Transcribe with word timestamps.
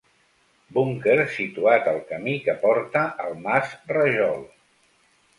Búnquer 0.75 1.17
situat 1.33 1.89
al 1.91 1.99
camí 2.11 2.33
que 2.45 2.55
porta 2.63 3.03
al 3.25 3.35
mas 3.43 3.75
Rajol. 3.93 4.41